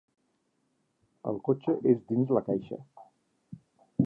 El 1.31 1.37
cotxe 1.49 1.77
és 1.93 2.01
dins 2.13 2.35
la 2.39 2.45
caixa. 2.51 2.83